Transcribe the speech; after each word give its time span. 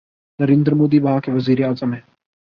نریندر 0.39 0.71
مودی 0.71 0.99
وہاں 0.99 1.19
کے 1.19 1.31
وزیر 1.31 1.65
اعظم 1.65 1.93
ہیں۔ 1.93 2.01